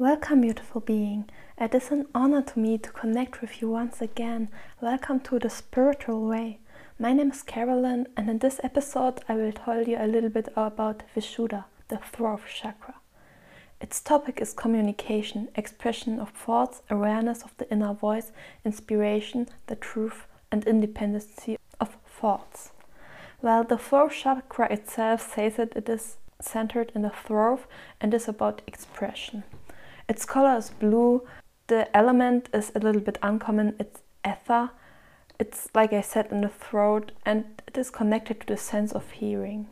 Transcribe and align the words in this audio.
Welcome, 0.00 0.40
beautiful 0.40 0.80
being. 0.80 1.28
It 1.58 1.74
is 1.74 1.90
an 1.90 2.06
honor 2.14 2.40
to 2.40 2.58
me 2.58 2.78
to 2.78 2.90
connect 2.90 3.42
with 3.42 3.60
you 3.60 3.68
once 3.68 4.00
again. 4.00 4.48
Welcome 4.80 5.20
to 5.20 5.38
the 5.38 5.50
spiritual 5.50 6.26
way. 6.26 6.58
My 6.98 7.12
name 7.12 7.30
is 7.32 7.42
Carolyn, 7.42 8.06
and 8.16 8.30
in 8.30 8.38
this 8.38 8.60
episode, 8.64 9.20
I 9.28 9.34
will 9.34 9.52
tell 9.52 9.86
you 9.86 9.98
a 10.00 10.06
little 10.06 10.30
bit 10.30 10.48
about 10.56 11.02
Vishuddha, 11.14 11.66
the 11.88 11.98
throat 11.98 12.40
chakra. 12.48 12.94
Its 13.82 14.00
topic 14.00 14.40
is 14.40 14.54
communication, 14.54 15.48
expression 15.54 16.18
of 16.18 16.30
thoughts, 16.30 16.80
awareness 16.88 17.42
of 17.42 17.54
the 17.58 17.70
inner 17.70 17.92
voice, 17.92 18.32
inspiration, 18.64 19.48
the 19.66 19.76
truth, 19.76 20.26
and 20.50 20.66
independency 20.66 21.58
of 21.78 21.98
thoughts. 22.06 22.72
Well, 23.42 23.64
the 23.64 23.76
throat 23.76 24.12
chakra 24.12 24.72
itself 24.72 25.34
says 25.34 25.56
that 25.56 25.76
it 25.76 25.90
is 25.90 26.16
centered 26.40 26.90
in 26.94 27.02
the 27.02 27.10
throat 27.10 27.66
and 28.00 28.14
is 28.14 28.28
about 28.28 28.62
expression. 28.66 29.44
Its 30.10 30.24
color 30.24 30.56
is 30.56 30.70
blue. 30.70 31.24
The 31.68 31.96
element 31.96 32.48
is 32.52 32.72
a 32.74 32.80
little 32.80 33.00
bit 33.00 33.16
uncommon. 33.22 33.76
It's 33.78 34.02
ether. 34.26 34.70
It's 35.38 35.68
like 35.72 35.92
I 35.92 36.00
said 36.00 36.26
in 36.32 36.40
the 36.40 36.48
throat, 36.48 37.12
and 37.24 37.62
it 37.68 37.78
is 37.78 37.92
connected 37.92 38.40
to 38.40 38.46
the 38.48 38.56
sense 38.56 38.90
of 38.90 39.08
hearing, 39.12 39.68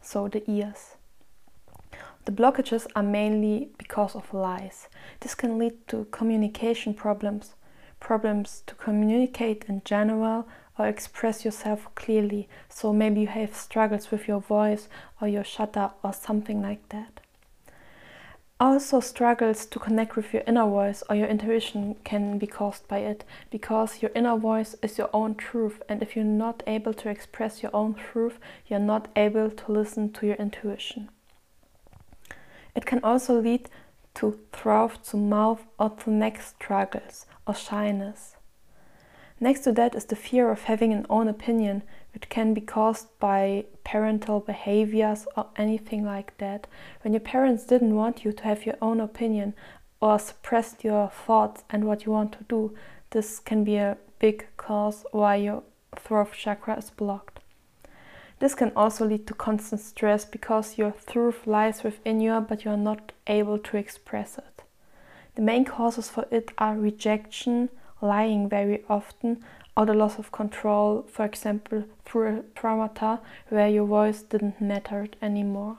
so 0.00 0.28
the 0.28 0.48
ears. 0.48 0.94
The 2.24 2.30
blockages 2.30 2.86
are 2.94 3.02
mainly 3.02 3.70
because 3.78 4.14
of 4.14 4.32
lies. 4.32 4.86
This 5.18 5.34
can 5.34 5.58
lead 5.58 5.88
to 5.88 6.06
communication 6.12 6.94
problems, 6.94 7.54
problems 7.98 8.62
to 8.68 8.76
communicate 8.76 9.64
in 9.64 9.82
general 9.84 10.46
or 10.78 10.86
express 10.86 11.44
yourself 11.44 11.92
clearly. 11.96 12.48
So 12.68 12.92
maybe 12.92 13.22
you 13.22 13.26
have 13.26 13.56
struggles 13.56 14.12
with 14.12 14.28
your 14.28 14.40
voice 14.40 14.88
or 15.20 15.26
your 15.26 15.42
shutter 15.42 15.90
or 16.04 16.12
something 16.12 16.62
like 16.62 16.88
that 16.90 17.20
also 18.60 19.00
struggles 19.00 19.64
to 19.64 19.78
connect 19.78 20.16
with 20.16 20.34
your 20.34 20.42
inner 20.46 20.66
voice 20.66 21.02
or 21.08 21.16
your 21.16 21.26
intuition 21.26 21.96
can 22.04 22.38
be 22.38 22.46
caused 22.46 22.86
by 22.88 22.98
it 22.98 23.24
because 23.50 24.02
your 24.02 24.10
inner 24.14 24.36
voice 24.36 24.76
is 24.82 24.98
your 24.98 25.08
own 25.14 25.34
truth 25.34 25.82
and 25.88 26.02
if 26.02 26.14
you're 26.14 26.24
not 26.24 26.62
able 26.66 26.92
to 26.92 27.08
express 27.08 27.62
your 27.62 27.74
own 27.74 27.94
truth 27.94 28.38
you're 28.66 28.78
not 28.78 29.08
able 29.16 29.50
to 29.50 29.72
listen 29.72 30.12
to 30.12 30.26
your 30.26 30.36
intuition. 30.36 31.08
It 32.76 32.84
can 32.84 33.02
also 33.02 33.40
lead 33.40 33.70
to 34.14 34.38
throat 34.52 35.04
to 35.04 35.16
mouth 35.16 35.62
or 35.78 35.90
to 35.90 36.10
neck 36.10 36.42
struggles 36.42 37.24
or 37.46 37.54
shyness 37.54 38.36
next 39.40 39.60
to 39.60 39.72
that 39.72 39.94
is 39.94 40.04
the 40.04 40.16
fear 40.16 40.50
of 40.50 40.62
having 40.62 40.92
an 40.92 41.06
own 41.10 41.26
opinion 41.26 41.82
which 42.12 42.28
can 42.28 42.54
be 42.54 42.60
caused 42.60 43.06
by 43.18 43.64
parental 43.84 44.40
behaviors 44.40 45.26
or 45.36 45.46
anything 45.56 46.04
like 46.04 46.36
that. 46.38 46.66
When 47.02 47.12
your 47.12 47.20
parents 47.20 47.64
didn't 47.64 47.94
want 47.94 48.24
you 48.24 48.32
to 48.32 48.44
have 48.44 48.66
your 48.66 48.76
own 48.82 49.00
opinion 49.00 49.54
or 50.00 50.18
suppressed 50.18 50.84
your 50.84 51.08
thoughts 51.08 51.64
and 51.70 51.84
what 51.84 52.04
you 52.04 52.12
want 52.12 52.32
to 52.32 52.44
do, 52.48 52.74
this 53.10 53.38
can 53.38 53.64
be 53.64 53.76
a 53.76 53.96
big 54.18 54.46
cause 54.56 55.04
why 55.12 55.36
your 55.36 55.62
throat 55.96 56.32
chakra 56.32 56.78
is 56.78 56.90
blocked. 56.90 57.40
This 58.38 58.54
can 58.54 58.72
also 58.74 59.04
lead 59.04 59.26
to 59.26 59.34
constant 59.34 59.80
stress 59.82 60.24
because 60.24 60.78
your 60.78 60.94
truth 61.06 61.46
lies 61.46 61.82
within 61.82 62.20
you 62.20 62.40
but 62.40 62.64
you 62.64 62.70
are 62.70 62.76
not 62.76 63.12
able 63.26 63.58
to 63.58 63.76
express 63.76 64.38
it. 64.38 64.62
The 65.34 65.42
main 65.42 65.64
causes 65.64 66.08
for 66.08 66.26
it 66.30 66.50
are 66.58 66.76
rejection, 66.76 67.68
lying 68.00 68.48
very 68.48 68.82
often, 68.88 69.44
or 69.76 69.86
the 69.86 69.94
loss 69.94 70.18
of 70.18 70.32
control, 70.32 71.06
for 71.08 71.24
example, 71.24 71.84
through 72.04 72.38
a 72.38 72.42
traumata 72.58 73.20
where 73.48 73.68
your 73.68 73.86
voice 73.86 74.22
didn't 74.22 74.60
matter 74.60 75.06
anymore. 75.22 75.78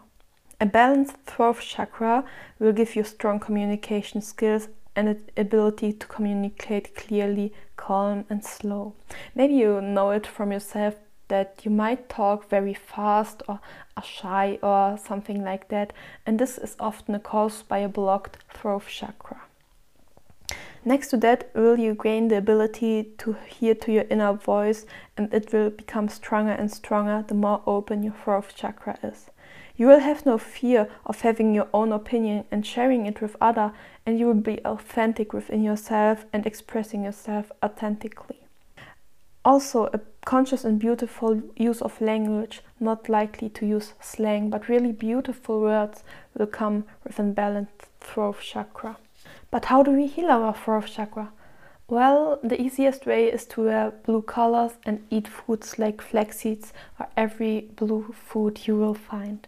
A 0.59 0.66
balanced 0.66 1.17
throat 1.25 1.59
chakra 1.59 2.23
will 2.59 2.73
give 2.73 2.95
you 2.95 3.03
strong 3.03 3.39
communication 3.39 4.22
skills 4.22 4.67
and 4.95 5.08
an 5.08 5.23
ability 5.36 5.94
to 5.94 6.08
communicate 6.08 6.95
clearly, 6.95 7.53
calm, 7.77 8.25
and 8.30 8.44
slow. 8.44 8.94
Maybe 9.33 9.55
you 9.55 9.81
know 9.81 10.11
it 10.11 10.27
from 10.27 10.52
yourself 10.52 10.95
that 11.30 11.61
you 11.64 11.71
might 11.71 12.10
talk 12.10 12.49
very 12.49 12.73
fast 12.73 13.42
or 13.48 13.60
are 13.95 14.04
shy 14.04 14.60
or 14.61 14.98
something 14.98 15.43
like 15.43 15.70
that, 15.70 15.93
and 16.26 16.37
this 16.37 16.58
is 16.58 16.76
often 16.80 17.17
caused 17.20 17.67
by 17.67 17.80
a 17.80 17.87
blocked 17.87 18.37
throat 18.54 18.83
chakra. 18.87 19.41
Next 20.83 21.09
to 21.09 21.17
that, 21.17 21.52
will 21.53 21.77
you 21.77 21.93
gain 21.93 22.30
the 22.30 22.37
ability 22.37 23.11
to 23.19 23.33
hear 23.47 23.75
to 23.75 23.92
your 23.92 24.05
inner 24.09 24.33
voice, 24.33 24.87
and 25.15 25.31
it 25.31 25.53
will 25.53 25.69
become 25.69 26.09
stronger 26.09 26.53
and 26.53 26.71
stronger 26.71 27.23
the 27.27 27.36
more 27.36 27.61
open 27.67 28.02
your 28.02 28.15
throat 28.23 28.52
chakra 28.55 28.97
is. 29.03 29.30
You 29.77 29.87
will 29.87 29.99
have 29.99 30.25
no 30.25 30.39
fear 30.39 30.89
of 31.05 31.21
having 31.21 31.53
your 31.53 31.67
own 31.71 31.92
opinion 31.92 32.45
and 32.49 32.65
sharing 32.65 33.05
it 33.05 33.21
with 33.21 33.36
other, 33.39 33.73
and 34.08 34.17
you 34.17 34.25
will 34.25 34.33
be 34.33 34.59
authentic 34.65 35.33
within 35.33 35.61
yourself 35.61 36.25
and 36.33 36.47
expressing 36.47 37.03
yourself 37.03 37.52
authentically. 37.63 38.39
Also, 39.45 39.86
a 39.93 39.99
conscious 40.25 40.63
and 40.63 40.80
beautiful 40.80 41.42
use 41.55 41.81
of 41.81 42.02
language, 42.02 42.61
not 42.80 43.08
likely 43.08 43.49
to 43.49 43.67
use 43.67 43.93
slang, 44.02 44.49
but 44.49 44.67
really 44.67 44.92
beautiful 44.92 45.61
words 45.61 46.03
will 46.36 46.48
come 46.48 46.86
with 47.03 47.19
a 47.19 47.23
balanced 47.23 47.86
throat 47.99 48.37
chakra. 48.42 48.98
But 49.52 49.66
how 49.66 49.84
do 49.84 49.92
we 49.92 50.08
heal 50.08 50.32
our 50.32 50.54
throat 50.54 50.88
chakra? 50.88 51.32
Well, 51.89 52.39
the 52.42 52.60
easiest 52.60 53.06
way 53.06 53.30
is 53.30 53.45
to 53.48 53.66
wear 53.66 53.92
blue 53.92 54.22
colors 54.22 54.72
and 54.86 55.06
eat 55.10 55.28
foods 55.28 55.78
like 55.78 56.02
flax 56.02 56.39
seeds 56.39 56.72
or 56.98 57.08
every 57.17 57.70
blue 57.76 58.14
food 58.14 58.66
you 58.66 58.78
will 58.78 58.94
find. 58.94 59.45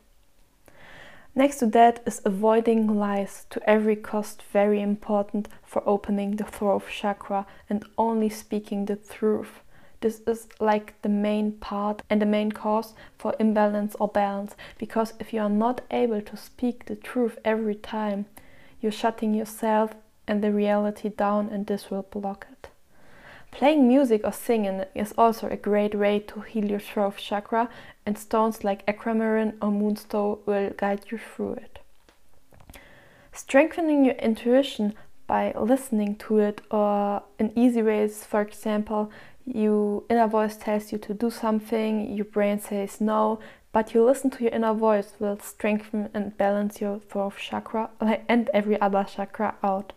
Next 1.36 1.58
to 1.60 1.68
that 1.68 2.04
is 2.06 2.22
avoiding 2.26 3.00
lies 3.00 3.46
to 3.50 3.68
every 3.68 3.96
cost, 3.96 4.44
very 4.52 4.82
important 4.82 5.48
for 5.64 5.82
opening 5.88 6.36
the 6.36 6.44
throat 6.44 6.84
chakra 6.92 7.48
and 7.70 7.86
only 7.98 8.28
speaking 8.28 8.86
the 8.86 8.98
truth. 8.98 9.62
This 10.02 10.20
is 10.28 10.48
like 10.60 11.02
the 11.02 11.10
main 11.10 11.54
part 11.54 12.02
and 12.10 12.22
the 12.22 12.26
main 12.26 12.52
cause 12.52 12.94
for 13.18 13.34
imbalance 13.40 13.96
or 14.02 14.10
balance 14.10 14.54
because 14.78 15.14
if 15.18 15.32
you 15.32 15.40
are 15.40 15.50
not 15.50 15.80
able 15.92 16.22
to 16.22 16.36
speak 16.36 16.86
the 16.86 16.96
truth 16.98 17.40
every 17.46 17.76
time, 17.76 18.26
you're 18.84 18.92
shutting 18.92 19.34
yourself 19.34 19.94
and 20.28 20.44
the 20.44 20.52
reality 20.52 21.10
down, 21.10 21.50
and 21.50 21.66
this 21.66 21.90
will 21.90 22.04
block 22.04 22.46
it. 22.52 22.70
Playing 23.52 23.88
music 23.88 24.22
or 24.24 24.32
singing 24.32 24.84
is 24.96 25.14
also 25.18 25.48
a 25.48 25.56
great 25.56 25.96
way 25.96 26.20
to 26.20 26.42
heal 26.42 26.66
your 26.66 26.80
throat 26.80 27.18
chakra, 27.18 27.70
and 28.06 28.18
stones 28.18 28.64
like 28.64 28.84
aquamarine 28.88 29.54
or 29.62 29.72
moonstone 29.72 30.40
will 30.46 30.72
guide 30.72 31.06
you 31.10 31.18
through 31.18 31.54
it. 31.54 31.80
Strengthening 33.32 34.06
your 34.06 34.16
intuition 34.16 34.94
by 35.28 35.54
listening 35.54 36.16
to 36.16 36.40
it, 36.40 36.62
or 36.70 37.24
in 37.40 37.58
easy 37.58 37.82
ways, 37.82 38.26
for 38.26 38.42
example, 38.42 39.12
your 39.46 40.04
inner 40.10 40.28
voice 40.28 40.56
tells 40.56 40.92
you 40.92 40.98
to 40.98 41.14
do 41.14 41.30
something, 41.30 42.12
your 42.14 42.26
brain 42.26 42.60
says 42.60 43.02
no, 43.02 43.40
but 43.74 43.94
you 43.94 44.06
listen 44.06 44.30
to 44.30 44.44
your 44.44 44.54
inner 44.54 44.74
voice 44.74 45.14
will 45.20 45.40
strengthen 45.40 46.10
and 46.14 46.38
balance 46.38 46.80
your 46.80 47.00
throat 47.00 47.34
chakra 47.38 47.90
and 48.30 48.50
every 48.54 48.80
other 48.80 49.04
chakra 49.04 49.56
out. 49.64 49.92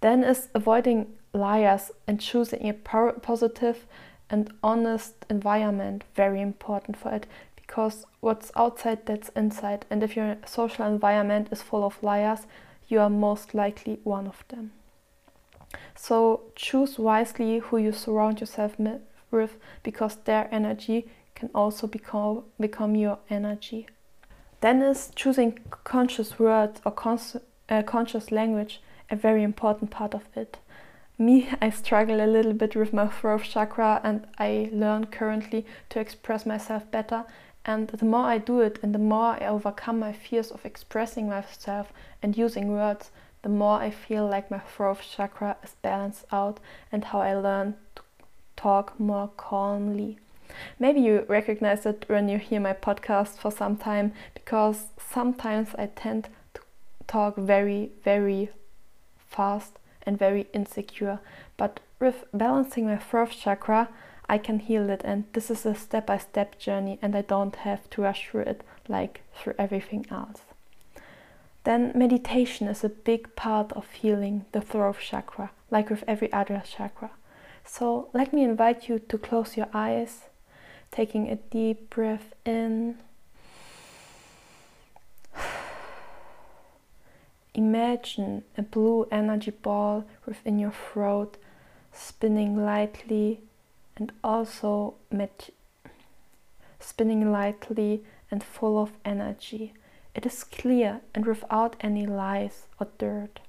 Then 0.00 0.22
is 0.22 0.48
avoiding 0.54 1.12
liars 1.34 1.90
and 2.06 2.20
choosing 2.20 2.68
a 2.68 2.72
positive 2.72 3.84
and 4.30 4.52
honest 4.62 5.26
environment 5.28 6.04
very 6.14 6.40
important 6.40 6.96
for 6.96 7.12
it 7.12 7.26
because 7.56 8.06
what's 8.20 8.52
outside 8.56 9.04
that's 9.06 9.30
inside 9.30 9.84
and 9.90 10.02
if 10.02 10.16
your 10.16 10.36
social 10.46 10.86
environment 10.86 11.48
is 11.50 11.62
full 11.62 11.84
of 11.84 12.02
liars 12.02 12.46
you 12.88 13.00
are 13.00 13.10
most 13.10 13.54
likely 13.54 13.98
one 14.04 14.26
of 14.26 14.44
them 14.48 14.70
so 15.94 16.40
choose 16.54 16.98
wisely 16.98 17.58
who 17.58 17.76
you 17.76 17.92
surround 17.92 18.40
yourself 18.40 18.76
with 19.30 19.56
because 19.82 20.16
their 20.24 20.48
energy 20.50 21.06
can 21.38 21.50
also 21.54 21.86
become, 21.86 22.42
become 22.58 22.96
your 22.96 23.18
energy. 23.30 23.86
Then 24.60 24.82
is 24.82 25.12
choosing 25.14 25.60
conscious 25.84 26.38
words 26.38 26.80
or 26.84 26.92
uh, 27.68 27.82
conscious 27.82 28.32
language 28.32 28.80
a 29.08 29.16
very 29.16 29.42
important 29.42 29.90
part 29.90 30.14
of 30.14 30.24
it. 30.34 30.58
Me, 31.16 31.48
I 31.60 31.70
struggle 31.70 32.20
a 32.20 32.26
little 32.26 32.52
bit 32.52 32.74
with 32.74 32.92
my 32.92 33.06
throat 33.06 33.44
chakra 33.44 34.00
and 34.02 34.26
I 34.38 34.68
learn 34.72 35.06
currently 35.06 35.64
to 35.90 36.00
express 36.00 36.44
myself 36.44 36.90
better. 36.90 37.24
And 37.64 37.88
the 37.88 38.04
more 38.04 38.26
I 38.26 38.38
do 38.38 38.60
it 38.60 38.78
and 38.82 38.94
the 38.94 38.98
more 38.98 39.36
I 39.40 39.46
overcome 39.46 39.98
my 39.98 40.12
fears 40.12 40.50
of 40.50 40.64
expressing 40.64 41.28
myself 41.28 41.92
and 42.22 42.36
using 42.36 42.72
words, 42.72 43.10
the 43.42 43.48
more 43.48 43.78
I 43.80 43.90
feel 43.90 44.26
like 44.26 44.50
my 44.50 44.58
throat 44.58 44.98
chakra 45.02 45.56
is 45.62 45.76
balanced 45.82 46.24
out 46.32 46.58
and 46.90 47.04
how 47.04 47.20
I 47.20 47.34
learn 47.34 47.74
to 47.94 48.02
talk 48.56 48.98
more 48.98 49.30
calmly. 49.36 50.18
Maybe 50.78 51.00
you 51.00 51.24
recognize 51.28 51.86
it 51.86 52.04
when 52.08 52.28
you 52.28 52.38
hear 52.38 52.60
my 52.60 52.72
podcast 52.72 53.38
for 53.38 53.50
some 53.50 53.76
time 53.76 54.12
because 54.34 54.88
sometimes 54.98 55.70
I 55.76 55.86
tend 55.86 56.28
to 56.54 56.62
talk 57.06 57.36
very, 57.36 57.92
very 58.04 58.50
fast 59.26 59.78
and 60.02 60.18
very 60.18 60.46
insecure. 60.52 61.20
But 61.56 61.80
with 62.00 62.24
balancing 62.32 62.86
my 62.86 62.96
throat 62.96 63.30
chakra, 63.30 63.88
I 64.28 64.38
can 64.38 64.58
heal 64.58 64.90
it, 64.90 65.00
and 65.04 65.24
this 65.32 65.50
is 65.50 65.64
a 65.64 65.74
step 65.74 66.06
by 66.06 66.18
step 66.18 66.58
journey, 66.58 66.98
and 67.00 67.16
I 67.16 67.22
don't 67.22 67.56
have 67.56 67.88
to 67.90 68.02
rush 68.02 68.28
through 68.28 68.42
it 68.42 68.62
like 68.86 69.22
through 69.34 69.54
everything 69.58 70.06
else. 70.10 70.42
Then 71.64 71.92
meditation 71.94 72.68
is 72.68 72.84
a 72.84 72.88
big 72.88 73.34
part 73.36 73.72
of 73.72 73.90
healing 73.90 74.44
the 74.52 74.60
throat 74.60 74.96
chakra, 75.00 75.50
like 75.70 75.90
with 75.90 76.04
every 76.06 76.32
other 76.32 76.62
chakra. 76.64 77.10
So 77.64 78.08
let 78.12 78.32
me 78.32 78.44
invite 78.44 78.88
you 78.88 78.98
to 78.98 79.18
close 79.18 79.56
your 79.56 79.68
eyes, 79.74 80.27
taking 80.90 81.28
a 81.28 81.36
deep 81.36 81.90
breath 81.90 82.34
in. 82.44 82.98
Imagine 87.54 88.44
a 88.56 88.62
blue 88.62 89.06
energy 89.10 89.50
ball 89.50 90.04
within 90.26 90.58
your 90.58 90.72
throat, 90.72 91.36
spinning 91.92 92.64
lightly 92.64 93.40
and 93.96 94.12
also 94.22 94.94
spinning 96.78 97.32
lightly 97.32 98.02
and 98.30 98.44
full 98.44 98.78
of 98.78 98.92
energy. 99.04 99.72
It 100.14 100.24
is 100.26 100.44
clear 100.44 101.00
and 101.14 101.26
without 101.26 101.76
any 101.80 102.06
lies 102.06 102.66
or 102.80 102.88
dirt. 102.98 103.40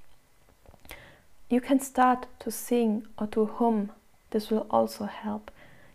You 1.50 1.62
can 1.62 1.80
start 1.80 2.28
to 2.40 2.52
sing 2.52 3.08
or 3.18 3.28
to 3.28 3.46
hum. 3.46 3.92
This 4.32 4.52
will 4.52 4.68
also 4.70 5.06
help. 5.06 5.50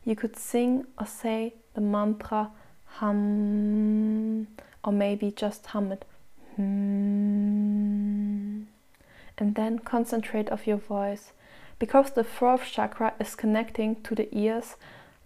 You 0.04 0.14
could 0.16 0.36
sing 0.36 0.86
or 0.98 1.06
say 1.06 1.54
the 1.74 1.80
mantra 1.80 2.50
hum, 2.98 4.46
or 4.84 4.92
maybe 4.92 5.30
just 5.30 5.66
hum 5.66 5.92
it. 5.92 6.04
Hmm. 6.56 7.44
And 9.36 9.54
then 9.54 9.78
concentrate 9.80 10.48
of 10.50 10.66
your 10.66 10.76
voice. 10.76 11.32
Because 11.78 12.12
the 12.12 12.22
throat 12.22 12.60
chakra 12.70 13.14
is 13.18 13.34
connecting 13.34 13.96
to 14.02 14.14
the 14.14 14.28
ears, 14.36 14.76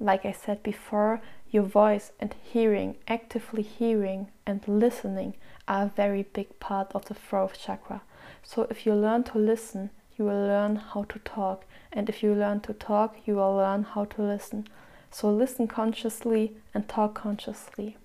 like 0.00 0.24
I 0.24 0.32
said 0.32 0.62
before, 0.62 1.20
your 1.50 1.64
voice 1.64 2.12
and 2.20 2.34
hearing, 2.42 2.96
actively 3.06 3.62
hearing 3.62 4.28
and 4.46 4.66
listening 4.66 5.34
are 5.66 5.84
a 5.84 5.92
very 5.94 6.22
big 6.22 6.58
part 6.60 6.92
of 6.94 7.04
the 7.06 7.14
throat 7.14 7.58
chakra. 7.60 8.02
So 8.42 8.66
if 8.70 8.86
you 8.86 8.94
learn 8.94 9.24
to 9.24 9.38
listen, 9.38 9.90
you 10.18 10.24
will 10.24 10.46
learn 10.46 10.76
how 10.76 11.04
to 11.04 11.18
talk. 11.20 11.64
And 11.92 12.08
if 12.08 12.22
you 12.22 12.34
learn 12.34 12.60
to 12.60 12.72
talk, 12.72 13.16
you 13.24 13.36
will 13.36 13.56
learn 13.56 13.84
how 13.84 14.04
to 14.06 14.22
listen. 14.22 14.66
So 15.10 15.30
listen 15.30 15.68
consciously 15.68 16.52
and 16.74 16.88
talk 16.88 17.14
consciously. 17.14 17.96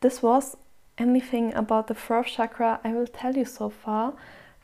This 0.00 0.22
was 0.22 0.56
anything 0.96 1.52
about 1.54 1.88
the 1.88 1.94
throat 1.94 2.26
chakra 2.26 2.80
I 2.84 2.92
will 2.92 3.06
tell 3.06 3.36
you 3.36 3.44
so 3.44 3.68
far. 3.68 4.14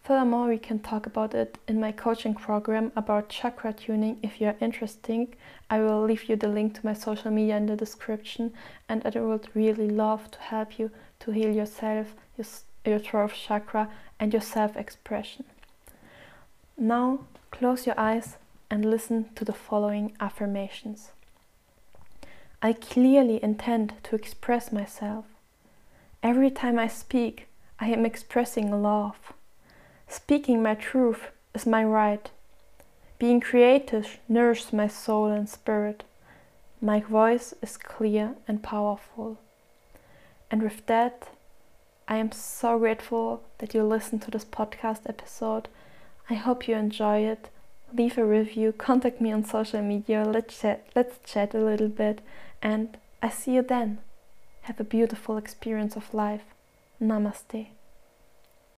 Furthermore, 0.02 0.48
we 0.48 0.58
can 0.58 0.78
talk 0.78 1.04
about 1.06 1.34
it 1.34 1.58
in 1.68 1.78
my 1.78 1.92
coaching 1.92 2.34
program 2.34 2.90
about 2.96 3.28
chakra 3.28 3.72
tuning. 3.72 4.18
If 4.22 4.40
you're 4.40 4.56
interested, 4.60 5.36
I 5.68 5.80
will 5.80 6.02
leave 6.02 6.28
you 6.28 6.36
the 6.36 6.48
link 6.48 6.74
to 6.74 6.86
my 6.86 6.94
social 6.94 7.30
media 7.30 7.58
in 7.58 7.66
the 7.66 7.76
description, 7.76 8.54
and 8.88 9.02
I 9.04 9.20
would 9.20 9.48
really 9.54 9.90
love 9.90 10.30
to 10.30 10.38
help 10.40 10.78
you 10.78 10.90
to 11.20 11.30
heal 11.32 11.54
yourself, 11.54 12.14
your, 12.38 12.46
your 12.86 12.98
throat 12.98 13.32
chakra, 13.34 13.90
and 14.18 14.32
your 14.32 14.42
self 14.42 14.74
expression. 14.76 15.44
Now, 16.82 17.26
close 17.50 17.84
your 17.86 18.00
eyes 18.00 18.38
and 18.70 18.90
listen 18.90 19.28
to 19.34 19.44
the 19.44 19.52
following 19.52 20.16
affirmations. 20.18 21.10
I 22.62 22.72
clearly 22.72 23.38
intend 23.44 23.92
to 24.04 24.16
express 24.16 24.72
myself. 24.72 25.26
Every 26.22 26.50
time 26.50 26.78
I 26.78 26.88
speak, 26.88 27.48
I 27.78 27.88
am 27.88 28.06
expressing 28.06 28.82
love. 28.82 29.34
Speaking 30.08 30.62
my 30.62 30.74
truth 30.74 31.28
is 31.54 31.66
my 31.66 31.84
right. 31.84 32.30
Being 33.18 33.40
creative 33.40 34.18
nourishes 34.26 34.72
my 34.72 34.88
soul 34.88 35.26
and 35.26 35.50
spirit. 35.50 36.04
My 36.80 37.00
voice 37.00 37.52
is 37.60 37.76
clear 37.76 38.36
and 38.48 38.62
powerful. 38.62 39.38
And 40.50 40.62
with 40.62 40.86
that, 40.86 41.28
I 42.08 42.16
am 42.16 42.32
so 42.32 42.78
grateful 42.78 43.42
that 43.58 43.74
you 43.74 43.82
listened 43.82 44.22
to 44.22 44.30
this 44.30 44.46
podcast 44.46 45.00
episode. 45.06 45.68
I 46.30 46.34
hope 46.34 46.68
you 46.68 46.76
enjoy 46.76 47.24
it. 47.24 47.50
Leave 47.92 48.16
a 48.16 48.24
review, 48.24 48.70
contact 48.72 49.20
me 49.20 49.32
on 49.32 49.44
social 49.44 49.82
media, 49.82 50.24
let's 50.24 50.60
chat, 50.60 50.86
let's 50.94 51.18
chat 51.28 51.54
a 51.54 51.58
little 51.58 51.88
bit, 51.88 52.20
and 52.62 52.96
I 53.20 53.30
see 53.30 53.54
you 53.54 53.62
then. 53.62 53.98
Have 54.62 54.78
a 54.78 54.84
beautiful 54.84 55.36
experience 55.36 55.96
of 55.96 56.14
life. 56.14 56.44
Namaste. 57.02 57.66